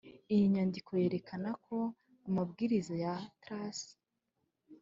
[0.33, 1.77] iyi nyandiko yerekana ko
[2.27, 3.79] amabwiriza ya trac,